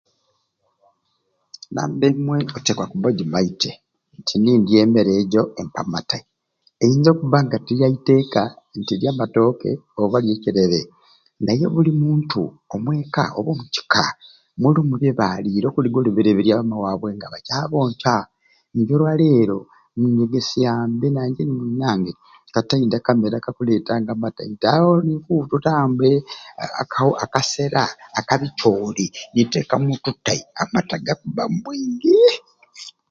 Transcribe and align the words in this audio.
Namba 1.73 2.05
emwei 2.11 2.43
oteekwa 2.57 2.85
kubba 2.91 3.07
nga 3.09 3.13
ogimaite 3.15 3.71
nti 4.17 4.33
nindya 4.35 4.51
kubanga 4.59 4.63
nindya 4.63 4.77
emmere 4.85 5.11
ejo 5.21 5.41
empa 5.61 5.79
amatai 5.83 6.23
einza 6.83 7.09
okubba 7.11 7.37
nti 8.79 8.93
lya 8.99 9.11
matooke 9.19 9.69
oba 10.01 10.17
lyabekirebe 10.25 10.79
nayebuli 11.43 11.91
muntu 12.03 12.39
omweka 12.73 13.23
oba 13.39 13.51
mu 13.59 13.65
kika 13.73 14.03
mulimu 14.61 14.93
nga 14.97 15.09
abanyina 17.63 18.17
nje 18.81 18.93
olwaleero 18.95 19.57
nyegesya 20.17 20.71
mbe 20.91 21.07
munaye 21.55 22.11
nta 22.49 22.59
ate 22.63 22.75
akamalere 22.99 23.35
akakuleeta 23.39 23.93
nga 24.01 24.11
amatai 24.15 24.49
nja 24.51 24.67
awo 24.75 24.89
ni 25.05 25.13
nkuwuta 25.19 25.73
mbe 25.91 26.09
akasera 27.23 27.83
akabicooli 28.19 29.05
ni 29.33 29.41
nteekamu 29.45 29.89
otutai 29.95 30.41
amatai 30.61 31.01
gakkubba 31.07 31.43
mu 31.51 31.57
bwingi 31.63 32.15